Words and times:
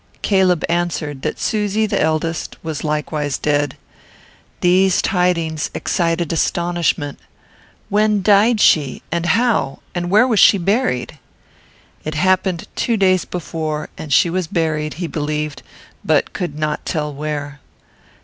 Caleb 0.23 0.63
answered 0.67 1.21
that 1.21 1.37
Susy, 1.39 1.85
the 1.85 2.01
eldest, 2.01 2.57
was 2.63 2.83
likewise 2.83 3.37
dead. 3.37 3.77
These 4.61 4.99
tidings 4.99 5.69
excited 5.75 6.33
astonishment. 6.33 7.19
When 7.87 8.23
died 8.23 8.59
she, 8.59 9.03
and 9.11 9.27
how, 9.27 9.81
and 9.93 10.09
where 10.09 10.27
was 10.27 10.39
she 10.39 10.57
buried? 10.57 11.19
It 12.03 12.15
happened 12.15 12.67
two 12.75 12.97
days 12.97 13.25
before, 13.25 13.89
and 13.95 14.11
she 14.11 14.31
was 14.31 14.47
buried, 14.47 14.95
he 14.95 15.05
believed, 15.05 15.61
but 16.03 16.33
could 16.33 16.57
not 16.57 16.83
tell 16.83 17.13
where. 17.13 17.59